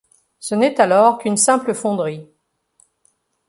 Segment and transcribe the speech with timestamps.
[0.39, 2.27] Ce n’est alors qu’une simple fonderie.